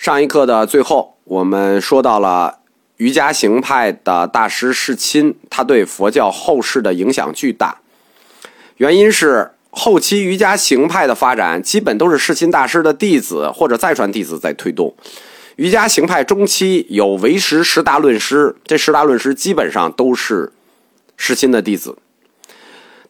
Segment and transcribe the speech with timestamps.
[0.00, 2.60] 上一课的最后，我们说到了
[2.96, 7.82] 瑜伽行派的大师世亲，他对佛教后世的影响巨大。
[8.78, 14.94] 原因是后期瑜伽行派的发展，基本都是世亲大师的弟子或者再传弟子在推动。
[15.56, 20.50] 瑜伽行派中期有唯识十大论师，这十大论师基本上都是
[21.18, 21.98] 世亲的弟子。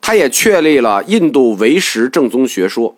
[0.00, 2.96] 他也确立了印度唯识正宗学说。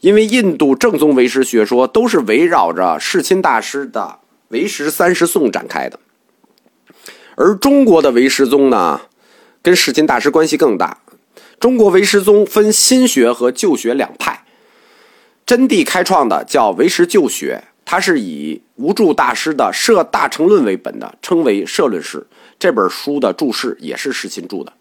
[0.00, 5.98] 因为印度正宗唯识学说都是围绕着世亲大师的唯识三十颂展开的，
[7.34, 9.00] 而中国的唯识宗呢，
[9.62, 10.98] 跟世亲大师关系更大。
[11.58, 14.44] 中国唯识宗分新学和旧学两派，
[15.46, 22.26] 真谛开创的叫唯识旧学，它是以无著大师的《摄大乘论》为本的，称为摄论师。
[22.58, 24.72] 这本书的注释也是世亲著的。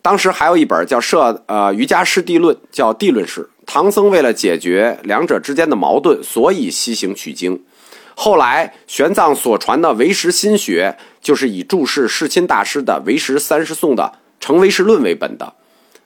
[0.00, 3.50] 当时还有一本叫《摄呃瑜伽师地论》，叫地论师。
[3.72, 7.62] 唐僧为了解决两者之间的矛盾，所以西行取经。
[8.16, 14.02] 后来玄奘所传的唯识心学，就是以注释世亲大师的《唯识三十颂》的
[14.44, 15.54] 《成唯识论》为本的，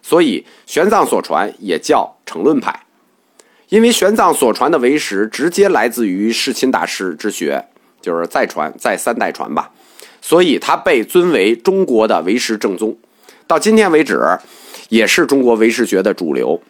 [0.02, 2.84] 所以玄奘所传也叫成论派。
[3.70, 7.64] 因为玄奘所传的唯识直接来自于世亲大师之学，
[8.02, 9.70] 就是再传再三代传吧，
[10.20, 12.94] 所以他被尊为中国的唯识正宗。
[13.46, 14.20] 到今天为止，
[14.90, 16.60] 也是中国唯识学的主流。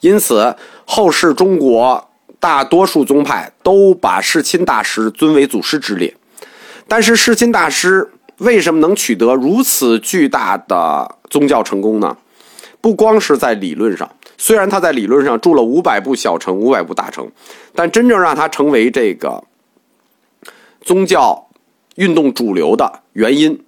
[0.00, 0.54] 因此，
[0.84, 6.14] 后世中国大多数宗派都把世亲大师尊为祖师之列。
[6.86, 12.16] 但是，世亲大师为什么能取得如此巨大的宗教成功呢？
[12.80, 17.28] 不光是在理论上，虽然他在理论上著了五百部小乘、五百部大乘，
[17.74, 19.42] 但真正让他成为这个
[20.80, 21.48] 宗教
[21.96, 23.64] 运动主流的原因，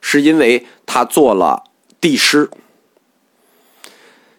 [0.00, 1.64] 是因为他做了
[2.00, 2.48] 帝师。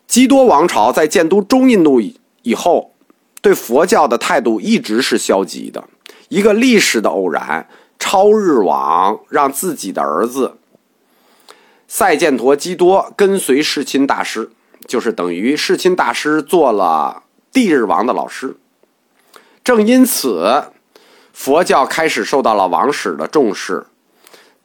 [0.08, 2.02] 基多王朝在建都中印度
[2.41, 2.94] 以后，
[3.41, 5.83] 对佛教的态度一直是消极的。
[6.30, 7.67] 一个历史的偶然，
[7.99, 10.58] 超日王让自己的儿子
[11.87, 14.49] 赛犍陀基多跟随世亲大师，
[14.86, 18.55] 就是等于世亲大师做了帝日王的老师。
[19.64, 20.71] 正因此，
[21.33, 23.86] 佛教开始受到了王室的重视。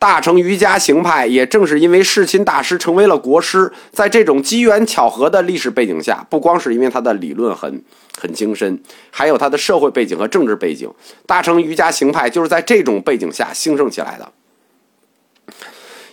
[0.02, 7.80] 大乘瑜伽行派也正是因为世亲大师成为了国师，在这种机缘巧合的历史背景下，不光是因为他的理论很
[8.20, 10.92] 很精深，还有他的社会背景和政治背景，
[11.24, 15.54] 大乘瑜伽行派就是在这种背景下兴盛起来的。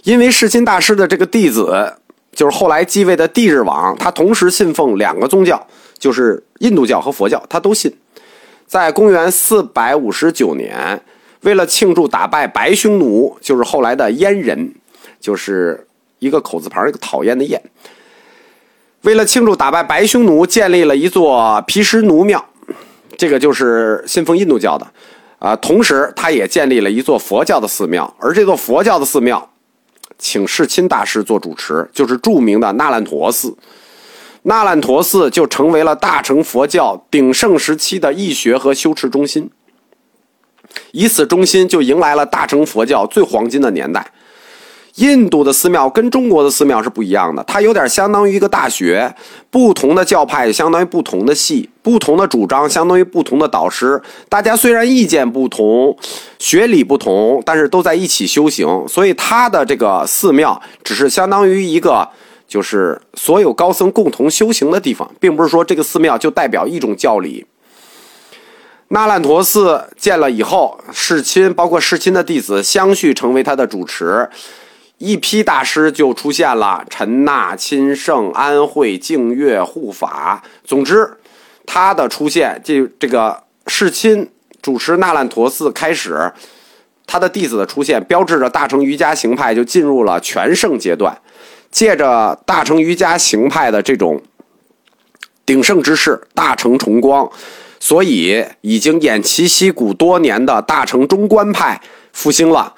[0.04, 1.96] 因为世亲大师的这个弟子，
[2.32, 5.66] 就是后来继位的帝日王，他同时信奉两个宗教，
[5.98, 7.92] 就是印度教和佛教，他都信。
[8.68, 11.02] 在公元四百五十九年。
[11.42, 14.74] 为了庆祝打败白匈奴，就是后来的燕人，
[15.20, 15.88] 就是
[16.20, 17.62] 一个口字旁一个讨厌的燕。
[19.04, 22.44] 为了庆祝打败白匈奴，建立了一座毗湿奴庙，
[23.18, 24.86] 这个就是信奉印度教的
[25.40, 25.56] 啊。
[25.56, 29.50] 同时，他也建立了一座佛教的寺庙，而这座佛教的寺庙，
[30.18, 33.56] 请世亲大师做主持，就是著名的那烂陀寺。
[34.44, 39.50] 那烂陀寺就成为了大乘佛教鼎盛时期的义学和修持中心。
[40.92, 44.06] 以此中心，就迎来了大乘佛教最黄金的年代。
[44.96, 49.16] 印度的寺庙跟中国的寺庙是不一样的，它有点相当于一个大学，
[49.50, 54.02] 不同的教派相当于不同的系，不同的主张相当于不同的导师。
[54.28, 55.96] 大家虽然意见不同，
[56.38, 58.68] 学理不同，但是都在一起修行。
[58.90, 62.06] 所以，它的这个寺庙只是相当于一个，
[62.46, 67.46] 就是所有高僧共同修行的地方，并不是说这个寺庙就代表一种教理。
[68.92, 74.28] 那烂陀寺建了以后，世亲包括世亲的弟子相续成为他的主持，
[74.98, 80.42] 一批大师就出现了：陈那、钦圣、安慧、净月、护法。
[80.64, 81.18] 总之，
[81.68, 84.28] 他的出现，这这个世亲
[84.60, 86.32] 主持那烂陀寺开始，
[87.06, 91.16] 他的弟子的出现，标志着大乘瑜伽行派就进入了全盛阶段。
[91.70, 94.20] 借着大乘瑜伽行派的这种
[95.46, 97.30] 鼎盛之势，大乘崇光。
[97.80, 101.82] 所以，已经偃旗息鼓多年的大乘中观派
[102.12, 102.74] 复兴了，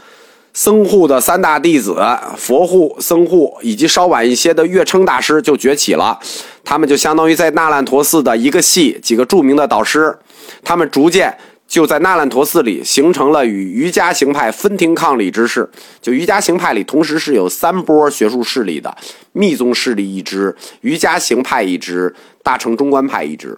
[0.54, 1.96] 僧护的三大弟子
[2.38, 6.20] 佛护、僧护，以及稍晚一些的月称大师就崛起了。
[6.64, 10.16] 他们就相当于在那烂陀寺的一个系，几个著名的导师，
[10.64, 11.36] 他们逐渐
[11.68, 15.68] 就在那烂陀寺里形成了与瑜伽行派分庭抗礼之势。
[16.00, 18.96] 就瑜伽行派里，同时是有三波学术势力的：
[19.32, 22.14] 密宗势力一支，瑜伽行派一支，
[22.44, 23.58] 大乘中观派一支。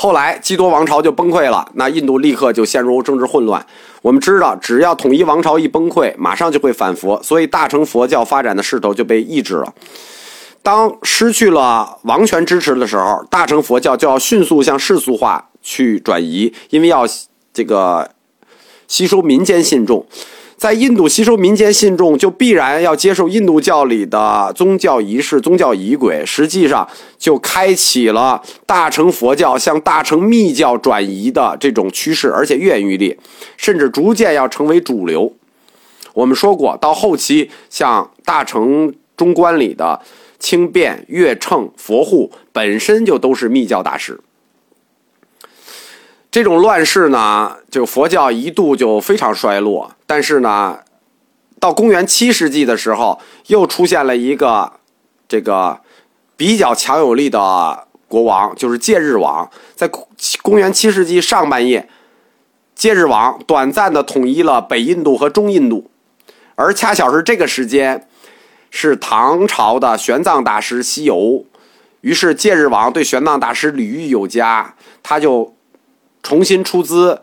[0.00, 3.66] 后来，基多王朝就崩溃了，那印度立刻就陷入政治混乱。
[4.00, 9.74] 我们知道，只要统一王朝一崩溃，马上就会反佛，所以大乘佛教发展的势头就被抑制了。
[10.62, 17.04] 当失去了王权支持的时候，大乘佛教就要迅速向世俗化去转移，因为要
[17.52, 18.08] 这个
[18.86, 20.06] 吸收民间信众。
[20.58, 33.16] 在印度吸收民间信众，就必然要接受印度教里的宗教仪式、宗教仪轨，实际上就开启了大乘佛教向大乘密教转移的这种趋势，而且愈演愈烈，
[33.56, 35.32] 甚至逐渐要成为主流。
[36.12, 40.00] 我们说过，到后期，像大乘中观里的
[40.40, 44.18] 清辩、月称、佛护，本身就都是密教大师。
[46.30, 49.90] 这种乱世呢，就佛教一度就非常衰落。
[50.06, 50.78] 但是呢，
[51.58, 54.74] 到公元七世纪的时候，又出现了一个
[55.26, 55.80] 这个
[56.36, 59.50] 比较强有力的国王，就是戒日王。
[59.74, 59.90] 在
[60.42, 61.88] 公元七世纪上半叶，
[62.74, 65.90] 戒日王短暂的统一了北印度和中印度，
[66.56, 68.06] 而恰巧是这个时间，
[68.70, 71.46] 是唐朝的玄奘大师西游。
[72.02, 75.54] 于是戒日王对玄奘大师礼遇有加，他就。
[76.22, 77.20] 重新出资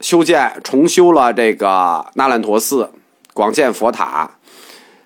[0.00, 2.90] 修建、重修了这个那烂陀寺，
[3.32, 4.30] 广建佛塔。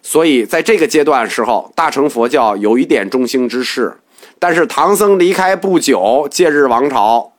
[0.03, 3.99] 所以在这个阶段时候，大乘佛教有一点中兴之势。
[4.39, 7.33] 但是唐僧离开不久，戒日王朝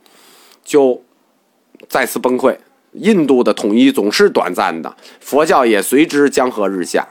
[0.63, 1.01] 就
[1.87, 2.57] 再次崩溃。
[2.93, 7.07] 印度的统一总是短暂的，佛教也随之江河日下。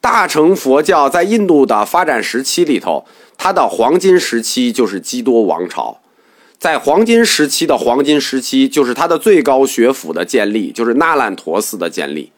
[0.00, 3.06] 大乘佛教在印度的发展时期里头，
[3.38, 6.01] 它的黄金时期就是基多王朝。
[6.62, 12.30] 在黄金时期的黄金时期，就是他的最高学府的建立，就是那烂陀寺的建立。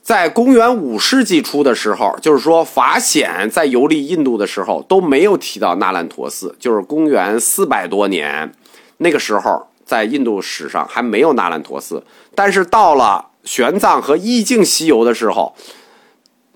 [0.00, 8.54] 在公元五世纪初的时候，就是说法显在游历印度的时候都没有提到那烂陀寺，就是公元四百多年
[8.96, 12.02] 那个时候，在印度史上还没有那烂陀寺。
[12.34, 15.54] 但是到了玄奘和义净西游的时候，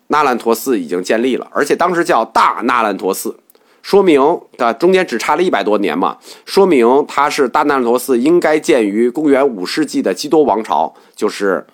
[0.06, 3.36] 那烂陀寺已经建立了，而且当时叫大那烂陀寺。
[3.82, 11.66] 说明的中间只差了一百多年嘛，说明它是大那烂陀寺应该建于公元五世纪的基多王朝，就是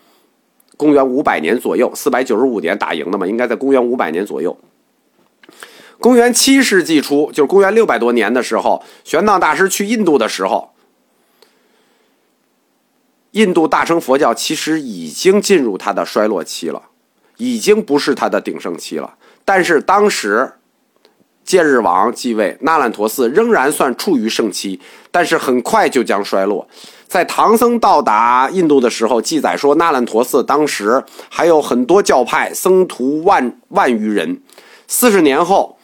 [0.78, 4.58] 公元五百年左右，四百九十五年打赢的嘛，应该在公元五百年左右。
[6.00, 10.70] 公元七世纪初，就是公元六百多年的时候，玄奘大师去印度的时候，
[13.32, 16.84] 印度大乘佛教其实已经进入它的衰落期了，
[17.37, 20.54] 已经不是它的鼎盛期了，但是当时。
[21.49, 24.79] 戒日王继位，那烂陀寺仍然算处于盛期，
[25.11, 26.69] 但是很快就将衰落。
[27.06, 34.43] 在唐僧到达印度的时候，记载说那烂陀寺当时还有很多教派，僧徒万万余人。
[34.87, 35.79] 四十年后，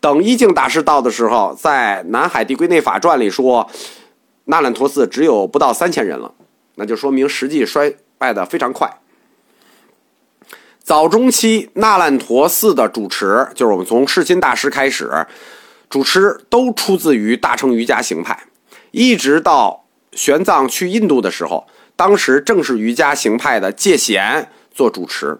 [0.00, 3.66] 等一净大师到的时候，在《南海地归内法传》里说，
[4.44, 6.30] 那烂陀寺只有不到三千人了，
[6.74, 8.86] 那就说明实际衰败的非常快。
[10.86, 15.26] 早中期那烂陀寺的主持，就是我们从世亲大师开始，
[15.90, 18.44] 主持都出自于大乘瑜伽行派，
[18.92, 21.66] 一直到玄奘去印度的时候，
[21.96, 25.36] 当时正是瑜伽行派的戒贤做主持。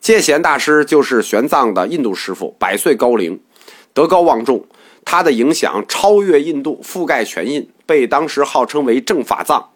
[0.00, 3.38] 戒贤大师就是玄奘的印度师傅，百岁高龄，
[3.92, 4.64] 德高望重，
[5.04, 9.68] 他的影响超越印度，覆盖全印，被当时号称为正法藏。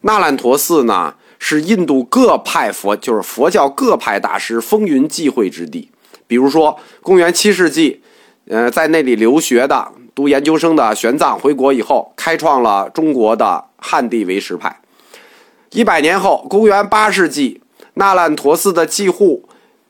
[0.00, 1.16] 那烂陀寺呢？
[1.38, 5.90] 是印度各派佛，就是佛教各派大师风云际会之地。
[6.26, 8.00] 比如说，公元七世纪，
[8.48, 14.80] 呃，在那里留学的、读研究生的玄奘回国以后，开创了中国的汉地唯识派。
[15.70, 17.60] 一百年后，公元八世纪，
[17.94, 19.46] 那烂陀寺的继护，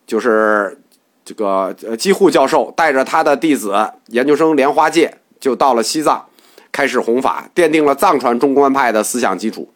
[0.07, 0.81] 就是
[1.25, 6.27] 这个呃继护教授，带着他的弟子研究生莲花戒，就到了西藏，
[6.73, 9.69] 开始弘法，奠定了藏传中观派的思想基础。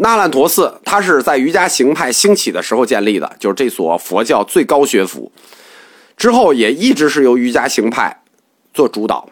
[0.00, 5.30] 那烂陀寺，它是在瑜伽行派兴起的时候建立的，就是这所佛教最高学府。
[6.16, 8.22] 之后也一直是由瑜伽行派
[8.72, 9.28] 做主导，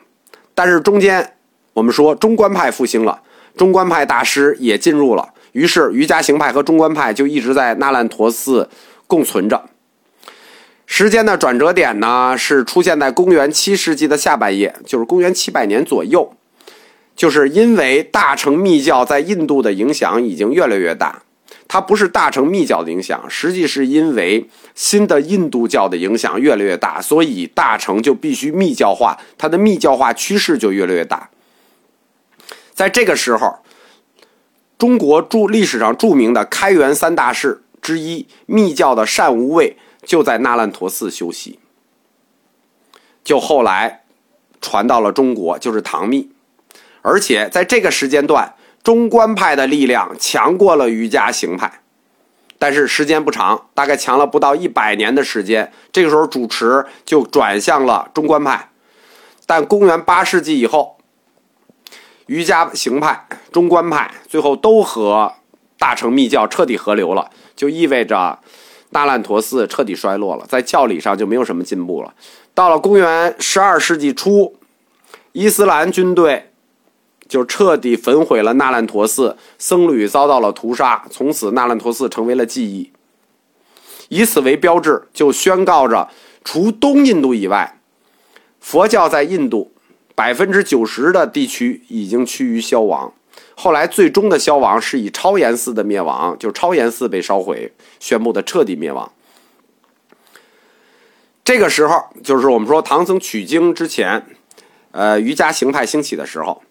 [0.54, 1.34] 但是中间
[1.72, 3.20] 我们说中观派复兴了，
[3.56, 8.68] 中观派大师也进入了，于是瑜伽行派和中观派就一直在那烂陀寺
[9.06, 9.70] 共存着。
[10.84, 16.32] 时间的转折点呢，是出现在公元七世纪的下半叶，就是公元七百年左右。
[17.16, 21.22] 就是因为大乘密教在印度的影响已经越来越大，
[21.66, 31.30] 它不是大乘密教的影响，实际是因为新的印度教的影响越来越大，所以大乘就必须密教化，它的密教化趋势就越来越大。
[32.74, 33.60] 在这个时候，
[34.76, 41.58] 中国著历史上著名的开元三大士之一密教的善无畏就在那烂陀寺修习，
[43.24, 44.02] 就后来
[44.60, 46.28] 传到了中国，就是唐密。
[47.06, 51.80] 而且在这个时间段，中观派的力量强过了瑜伽行派，
[52.58, 55.70] 但是时间不长，大概强了不到一百年的时间。
[55.92, 58.70] 这个时候，主持就转向了中观派。
[59.46, 60.98] 但公元八世纪以后，
[62.26, 65.32] 瑜伽行派、中观派最后都和
[65.78, 68.40] 大乘密教彻底合流了，就意味着
[68.90, 72.12] 那烂陀寺彻底衰落了，在教理上就没有什么进步了。
[72.52, 74.56] 到了公元十二世纪初，
[75.30, 76.50] 伊斯兰军队
[77.28, 82.92] 就彻底焚毁了那烂陀寺，僧侣遭到了屠杀，从此那烂陀寺成为了记忆。
[84.08, 86.08] 以此为标志，就宣告着
[86.44, 87.80] 除东印度以外，
[88.60, 89.72] 佛教在印度
[90.14, 93.12] 百分之九十的地区已经趋于消亡。
[93.54, 99.10] 后来最终的消亡是以超延寺的灭亡，就超延寺被烧毁，宣布的彻底灭亡。
[101.42, 104.24] 这个时候，就是我们说唐僧取经之前，
[104.90, 106.62] 呃，瑜伽行派兴起的时候，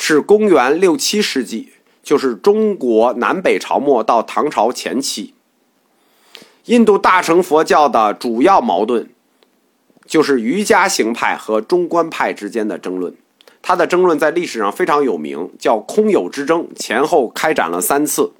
[0.00, 5.34] 是公元六七世纪，就是中国南北朝末到唐朝前期。
[6.64, 9.08] 印度大乘佛教的主要矛盾，
[10.06, 13.14] 就是瑜伽行派和中观派之间的争论。
[13.60, 18.32] 它的争论在历史上非常有名，叫空有之争，前后开展了三次。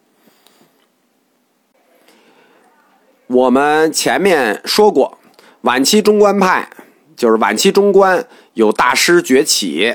[3.26, 5.18] 我们前面说过，
[5.62, 6.70] 晚期中观派
[7.16, 9.94] 就是晚期中观有大师崛起，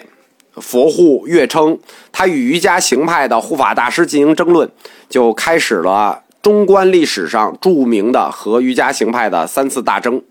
[0.55, 1.79] 佛护跃称，
[2.11, 4.69] 他与瑜伽行派的护法大师进行争论，
[5.09, 6.23] 就开始了。
[6.41, 10.21] 中观历史上著名的和瑜伽行派的三次大争。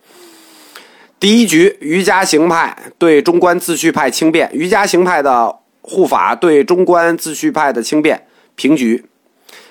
[1.19, 8.27] 第一局，瑜伽行派对中观自续派轻辩，瑜伽行派的护法对中观自续派的轻辩，
[8.57, 9.07] 平局。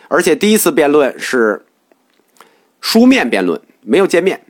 [0.07, 1.63] 而且第一次辩论是
[2.81, 4.41] 书面辩论，没有见面。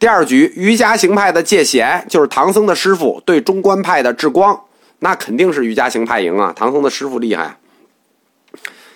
[0.00, 4.60] 第二局，瑜伽行派的戒贤就是唐僧的师傅对中观派的智光，
[4.98, 7.58] 那肯定是瑜伽行派赢啊，唐僧的师傅厉害。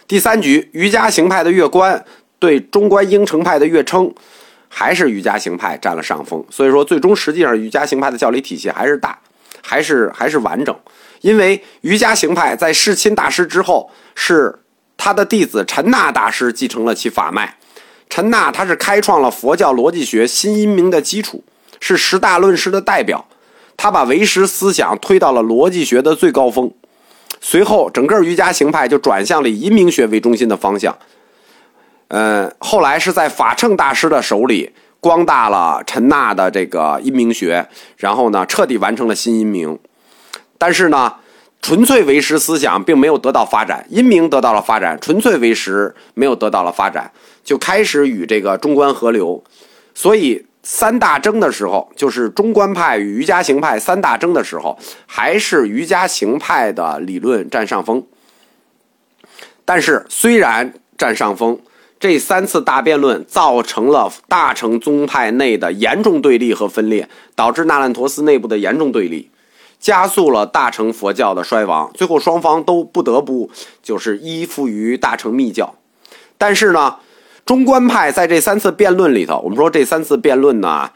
[0.09, 2.05] 第三局，瑜伽行派的月观。
[2.39, 4.15] 对中观应成派的月称，
[4.67, 6.43] 还是瑜伽行派占了上风。
[6.49, 9.19] 所以说，最终实际上瑜伽行派的教理体系还是大，
[9.61, 10.75] 还是还是完整。
[11.21, 14.59] 因为瑜伽行派在世亲大师之后，是
[14.97, 17.59] 他的弟子陈那大师继承了其法脉。
[18.09, 21.45] 陈那他是开创了佛教逻辑学新阴明的基础，
[21.79, 23.29] 是十大论师的代表。
[23.83, 26.71] 他把唯识思想推到了逻辑学的最高峰。
[27.41, 30.95] 随后，整个瑜伽行派就转向了以阴明学为中心的方向。
[32.09, 39.79] 呃，后来是在法称大师的手里光大了陈那的这个阴明学，然后呢，彻底完成了新阴明。
[40.59, 41.15] 但是呢，
[41.63, 47.11] 纯粹唯识思想并没有得到发展，阴明得到了发展，纯粹唯识没有得到了发展，
[47.43, 49.43] 就开始与这个中观合流。
[49.95, 58.05] 所以三大争的时候，就是中观派与瑜伽行派三大争的时候，还是瑜伽行派的理论占上风。
[59.65, 61.59] 但是虽然占上风，
[61.99, 69.31] 这三次大辩论造成了大乘宗派内的严重对立和分裂，导致那烂陀寺内部的严重对立，
[69.79, 71.91] 加速了大乘佛教的衰亡。
[71.95, 73.51] 最后双方都不得不
[73.83, 75.75] 就是依附于大乘密教。
[76.37, 76.97] 但是呢，
[77.45, 80.89] 中观派在这三次辩论里头，我们说这三次辩论呢，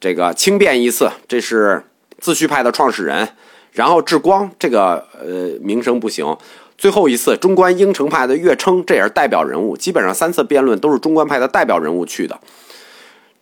[0.00, 1.82] 这个轻辩一次，这是
[2.18, 3.28] 自序派的创始人，
[3.72, 6.36] 然后智光这个呃名声不行。
[6.78, 9.76] 最后一次，中观应成派的岳称，这也是代表人物。
[9.76, 12.38] 基本上三次辩论都是中观派的代表人物去的。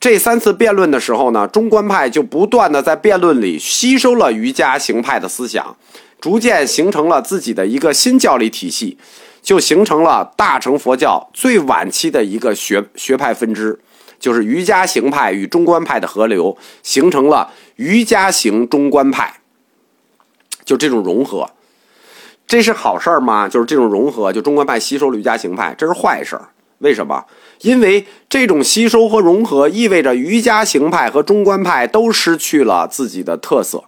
[0.01, 5.77] 这三次辩论的时候呢，中观派就不断的在辩论里吸收了瑜伽行派的思想，
[6.21, 8.97] 逐渐形成了自己的一个新教理体系，
[9.47, 13.79] 就形成了大乘佛教最晚期的一个学学派分支，
[14.19, 19.35] 就是瑜伽行派与中观派的合流，形成了瑜伽行中观派，
[20.65, 21.49] 就这种融合。
[22.49, 23.49] 这是好事儿吗？
[23.49, 26.49] 就是这种融合，就中观派吸收了瑜伽行派，这是坏事儿。
[26.79, 27.25] 为什么？
[27.61, 33.85] 因为这种吸收和融合意味着瑜伽行派和中观派都失去了自己的特色。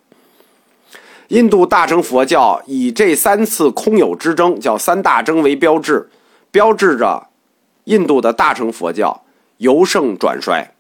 [1.29, 6.09] 印度大乘佛教以这三次空有之争，叫三大争为标志，
[6.51, 7.29] 标志着
[7.85, 9.25] 印度的大乘佛教
[9.59, 10.73] 由盛转衰，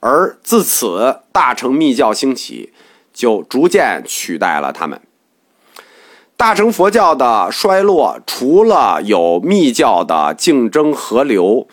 [0.00, 2.72] 而自此大乘密教兴起，
[3.14, 5.00] 就逐渐取代了他们。
[6.36, 11.68] 大乘佛教的衰落，除了有密教的竞争合流，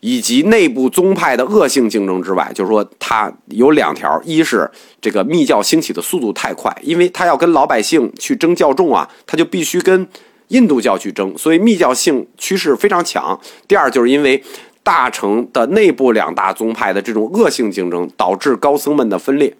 [0.00, 10.06] 以及内部宗派的恶性竞争之外，就是说它有两条：一是这个密教兴起的速度太快，因为它要跟老百姓去争教众啊，它就必须跟
[10.48, 14.42] 印度教去争，所以密教性趋势非常强；第二，就是因为
[14.82, 19.54] 大乘的内部两大宗派的这种恶性竞争，导致高僧们的分裂。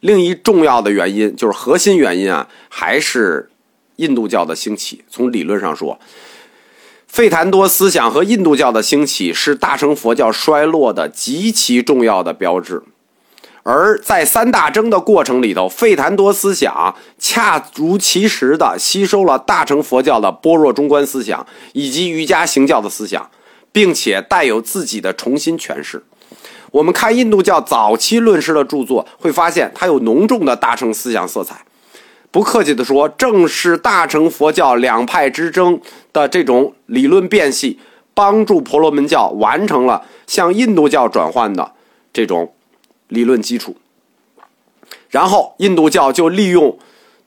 [0.00, 3.48] 另一重要的原因就是核心原因啊，还是
[3.96, 5.02] 印度教的兴起。
[5.08, 5.98] 从理论上说，
[7.06, 12.82] 费檀多思想和印度教的兴起是大乘佛教衰落的极其重要的标志。
[13.62, 23.28] 而在三大征的过程里头，费檀多思想恰如其时的吸收了大乘佛教的般若中观思想以及瑜伽行教的思想，
[23.72, 26.04] 并且带有自己的重新诠释。
[26.70, 31.64] 我们看印度教早期论师的著作，会发现它有浓重的大乘思想色彩。
[32.36, 35.80] 不客气地说，正是大乘佛教两派之争
[36.12, 37.78] 的这种理论辨析，
[38.12, 41.72] 帮助婆罗门教完成了向印度教转换的
[42.12, 42.52] 这种。
[43.08, 43.74] 理论基础，
[45.08, 46.76] 然后印度教就利用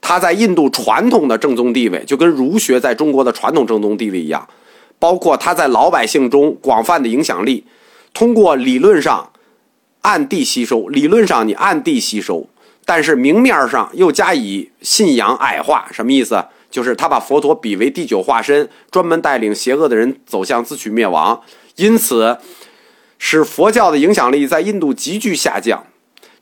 [0.00, 4.46] 它在印度传统的正宗地位，就跟儒学在中国的传统正宗地位一样，
[5.00, 7.64] 包括它在老百姓中广泛的影响力，
[8.12, 9.32] 通过理论上
[10.02, 12.46] 暗地吸收，理论上你暗地吸收，
[12.90, 16.44] 但是明面上又加以信仰矮化，什么意思？
[16.72, 21.40] 就是他把佛陀比为第九化身，专门带领邪恶的人走向自取灭亡，
[21.76, 22.38] 因此。
[23.16, 25.84] 使佛教的影响力在印度急剧下降，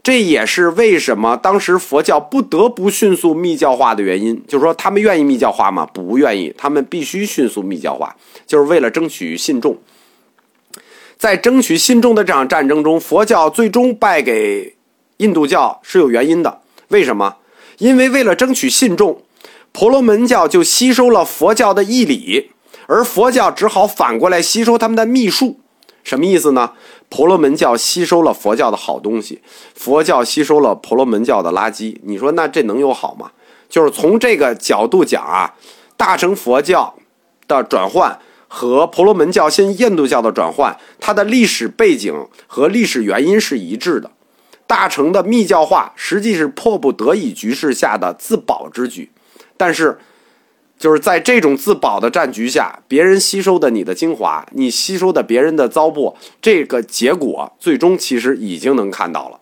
[0.03, 4.43] 这也是为什么当时佛教不得不迅速密教化的原因。
[4.49, 5.87] 就是说，他们愿意密教化吗？
[5.93, 9.77] 不愿意，他们必须迅速密教化，就是为了争取信众。
[11.19, 14.77] 在争取信众的这场战争中，佛教最终败给
[15.19, 16.61] 印度教是有原因的。
[16.89, 17.37] 为什么？
[17.79, 19.23] 因为为了争取信众，
[19.71, 22.51] 婆罗门教就吸收了佛教的义理，
[22.87, 25.61] 而佛教只好反过来吸收他们的秘术。
[26.03, 26.73] 什么意思呢？
[27.11, 29.41] 婆罗门教吸收了佛教的好东西，
[29.75, 31.97] 佛教吸收了婆罗门教的垃圾。
[32.03, 33.31] 你说那这能有好吗？
[33.69, 35.55] 就是从这个角度讲啊，
[35.97, 36.95] 大乘佛教
[37.47, 44.11] 的转换和婆罗门教新印度教的转换，它的历史背景和历史原因是一致的。
[44.69, 49.11] 大成的密教化实际是迫不得已局势下的自保之举，
[49.57, 49.99] 但是。
[50.79, 59.41] 就是在这种自保的战局下，别人吸收的你的精华，你吸收的别人的糟粕，这个结果最终其实已经能看到了。